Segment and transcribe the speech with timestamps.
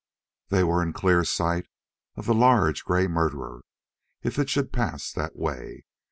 [0.49, 1.67] They were in clear sight
[2.15, 3.61] of the large gray murderer,
[4.23, 5.85] if it should pass that way.